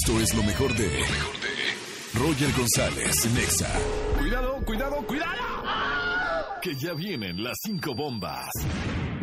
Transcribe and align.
Esto 0.00 0.20
es 0.20 0.34
lo 0.34 0.42
mejor 0.44 0.76
de. 0.76 0.88
Roger 2.14 2.52
González, 2.56 3.26
Nexa. 3.34 3.68
Cuidado, 4.16 4.64
cuidado, 4.64 4.96
cuidado. 5.04 5.32
Que 6.62 6.74
ya 6.76 6.92
vienen 6.94 7.42
las 7.42 7.56
cinco 7.64 7.94
bombas. 7.96 8.48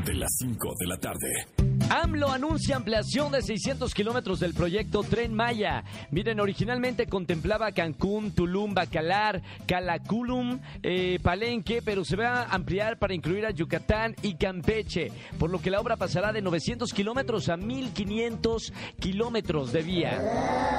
De 0.05 0.13
las 0.15 0.29
5 0.37 0.73
de 0.77 0.87
la 0.87 0.97
tarde. 0.97 1.64
AMLO 1.89 2.31
anuncia 2.31 2.75
ampliación 2.75 3.31
de 3.31 3.41
600 3.41 3.93
kilómetros 3.93 4.39
del 4.39 4.53
proyecto 4.53 5.03
Tren 5.03 5.33
Maya. 5.33 5.83
Miren, 6.11 6.39
originalmente 6.39 7.07
contemplaba 7.07 7.71
Cancún, 7.71 8.31
Tulum, 8.31 8.73
Bacalar, 8.73 9.41
Calaculum, 9.67 10.59
eh, 10.83 11.19
Palenque, 11.21 11.81
pero 11.83 12.03
se 12.03 12.15
va 12.15 12.43
a 12.43 12.55
ampliar 12.55 12.97
para 12.97 13.13
incluir 13.13 13.45
a 13.45 13.51
Yucatán 13.51 14.15
y 14.21 14.35
Campeche, 14.35 15.11
por 15.37 15.49
lo 15.49 15.61
que 15.61 15.71
la 15.71 15.79
obra 15.79 15.95
pasará 15.95 16.33
de 16.33 16.41
900 16.41 16.91
kilómetros 16.91 17.49
a 17.49 17.57
1500 17.57 18.73
kilómetros 18.99 19.71
de 19.71 19.81
vía. 19.81 20.74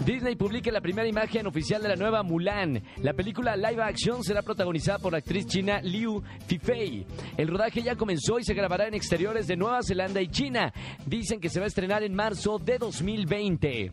Disney 0.00 0.34
publica 0.36 0.70
la 0.70 0.80
primera 0.80 1.08
imagen 1.08 1.46
oficial 1.46 1.82
de 1.82 1.88
la 1.88 1.96
nueva 1.96 2.22
Mulan. 2.22 2.82
La 3.02 3.12
película 3.12 3.56
live 3.56 3.82
action 3.82 4.22
será 4.22 4.42
protagonizada 4.42 4.98
por 4.98 5.12
la 5.12 5.18
actriz 5.18 5.46
china 5.46 5.80
Liu 5.82 6.22
Fifei. 6.46 7.06
El 7.36 7.48
rodaje 7.48 7.82
ya 7.82 7.96
comenzó 7.96 8.38
y 8.38 8.44
se 8.44 8.54
grabará 8.54 8.86
en 8.86 8.94
exteriores 8.94 9.46
de 9.46 9.56
Nueva 9.56 9.82
Zelanda 9.82 10.20
y 10.20 10.28
China. 10.28 10.72
Dicen 11.06 11.40
que 11.40 11.48
se 11.48 11.60
va 11.60 11.64
a 11.64 11.68
estrenar 11.68 12.02
en 12.02 12.14
marzo 12.14 12.58
de 12.58 12.78
2020. 12.78 13.92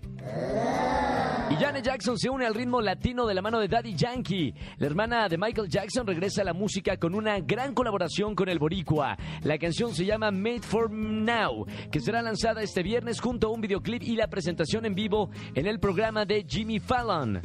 Y 1.51 1.55
Janet 1.55 1.83
Jackson 1.83 2.17
se 2.17 2.29
une 2.29 2.45
al 2.45 2.55
ritmo 2.55 2.79
latino 2.79 3.27
de 3.27 3.33
la 3.33 3.41
mano 3.41 3.59
de 3.59 3.67
Daddy 3.67 3.93
Yankee. 3.93 4.53
La 4.77 4.87
hermana 4.87 5.27
de 5.27 5.37
Michael 5.37 5.67
Jackson 5.67 6.07
regresa 6.07 6.43
a 6.43 6.45
la 6.45 6.53
música 6.53 6.95
con 6.95 7.13
una 7.13 7.41
gran 7.41 7.73
colaboración 7.73 8.35
con 8.35 8.47
el 8.47 8.57
Boricua. 8.57 9.17
La 9.43 9.57
canción 9.57 9.93
se 9.93 10.05
llama 10.05 10.31
Made 10.31 10.61
for 10.61 10.89
Now, 10.89 11.65
que 11.91 11.99
será 11.99 12.21
lanzada 12.21 12.61
este 12.61 12.83
viernes 12.83 13.19
junto 13.19 13.47
a 13.47 13.51
un 13.51 13.59
videoclip 13.59 14.01
y 14.01 14.15
la 14.15 14.27
presentación 14.27 14.85
en 14.85 14.95
vivo 14.95 15.29
en 15.53 15.67
el 15.67 15.81
programa 15.81 16.23
de 16.23 16.45
Jimmy 16.47 16.79
Fallon. 16.79 17.41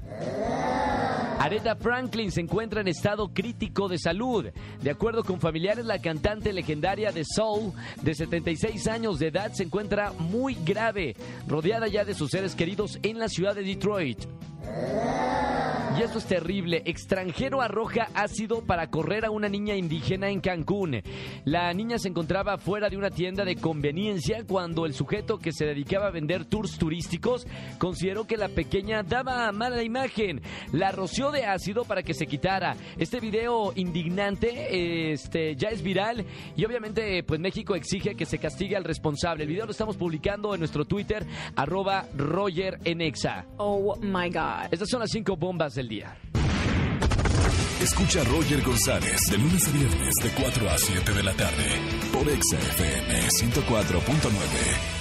Aretha 1.46 1.76
Franklin 1.76 2.32
se 2.32 2.40
encuentra 2.40 2.80
en 2.80 2.88
estado 2.88 3.28
crítico 3.28 3.86
de 3.86 4.00
salud. 4.00 4.46
De 4.82 4.90
acuerdo 4.90 5.22
con 5.22 5.38
familiares, 5.38 5.84
la 5.84 6.00
cantante 6.00 6.52
legendaria 6.52 7.12
de 7.12 7.24
soul 7.24 7.72
de 8.02 8.16
76 8.16 8.88
años 8.88 9.20
de 9.20 9.28
edad 9.28 9.52
se 9.52 9.62
encuentra 9.62 10.10
muy 10.10 10.56
grave, 10.64 11.14
rodeada 11.46 11.86
ya 11.86 12.04
de 12.04 12.14
sus 12.14 12.32
seres 12.32 12.56
queridos 12.56 12.98
en 13.04 13.20
la 13.20 13.28
ciudad 13.28 13.54
de 13.54 13.62
Detroit. 13.62 14.26
Y 15.98 16.02
esto 16.02 16.18
es 16.18 16.26
terrible. 16.26 16.82
Extranjero 16.84 17.62
arroja 17.62 18.08
ácido 18.12 18.62
para 18.62 18.88
correr 18.88 19.24
a 19.24 19.30
una 19.30 19.48
niña 19.48 19.76
indígena 19.76 20.28
en 20.28 20.40
Cancún. 20.42 21.00
La 21.46 21.72
niña 21.72 21.98
se 21.98 22.08
encontraba 22.08 22.58
fuera 22.58 22.90
de 22.90 22.98
una 22.98 23.08
tienda 23.08 23.46
de 23.46 23.56
conveniencia 23.56 24.44
cuando 24.46 24.84
el 24.84 24.92
sujeto 24.92 25.38
que 25.38 25.52
se 25.52 25.64
dedicaba 25.64 26.08
a 26.08 26.10
vender 26.10 26.44
tours 26.44 26.76
turísticos 26.76 27.46
consideró 27.78 28.26
que 28.26 28.36
la 28.36 28.48
pequeña 28.48 29.02
daba 29.04 29.50
mala 29.52 29.82
imagen. 29.82 30.42
La 30.70 30.92
roció 30.92 31.30
de 31.30 31.46
ácido 31.46 31.84
para 31.84 32.02
que 32.02 32.12
se 32.12 32.26
quitara. 32.26 32.76
Este 32.98 33.18
video 33.18 33.72
indignante 33.74 35.12
este, 35.12 35.56
ya 35.56 35.68
es 35.68 35.82
viral 35.82 36.26
y 36.56 36.64
obviamente 36.66 37.22
pues 37.22 37.40
México 37.40 37.74
exige 37.74 38.14
que 38.14 38.26
se 38.26 38.38
castigue 38.38 38.76
al 38.76 38.84
responsable. 38.84 39.44
El 39.44 39.48
video 39.48 39.64
lo 39.64 39.70
estamos 39.72 39.96
publicando 39.96 40.52
en 40.52 40.60
nuestro 40.60 40.84
Twitter, 40.84 41.24
arroba 41.54 42.04
Roger 42.14 42.80
Oh 43.56 43.96
my 44.02 44.28
God. 44.28 44.68
Estas 44.70 44.90
son 44.90 45.00
las 45.00 45.10
cinco 45.10 45.36
bombas 45.36 45.78
del 45.86 45.88
día. 45.88 46.16
Escucha 47.80 48.20
a 48.20 48.24
Roger 48.24 48.62
González 48.62 49.20
de 49.30 49.38
lunes 49.38 49.68
a 49.68 49.70
viernes 49.70 50.14
de 50.22 50.30
4 50.30 50.70
a 50.70 50.78
7 50.78 51.12
de 51.12 51.22
la 51.22 51.32
tarde 51.34 51.80
por 52.12 52.28
Exa 52.28 52.58
FM 52.58 53.28
104.9. 53.28 54.95